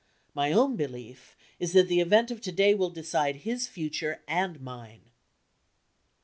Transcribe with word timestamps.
My 0.33 0.51
own 0.51 0.75
belief 0.77 1.37
is 1.59 1.73
that 1.73 1.87
the 1.87 1.99
event 2.01 2.31
of 2.31 2.41
to 2.41 2.51
day 2.51 2.73
will 2.73 2.89
decide 2.89 3.35
his 3.45 3.67
future 3.67 4.23
and 4.27 4.59
mine. 4.59 5.11